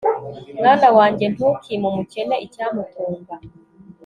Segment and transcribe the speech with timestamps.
[0.59, 3.35] mwana wanjye, ntukime umukene icyamutunga